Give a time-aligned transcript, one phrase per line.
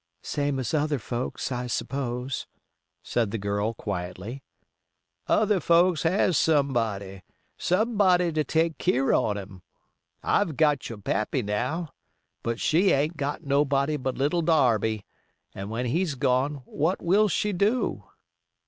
[0.23, 2.47] "Same as other folks, I s'pose,"
[3.03, 4.41] said the girl, quietly.
[5.27, 9.61] "Other folks has somebody—somebody to take keer on 'em.
[10.23, 11.93] I've got your pappy now;
[12.41, 18.05] but she ain't got nobody but little Darby—and when he's gone what will she do?"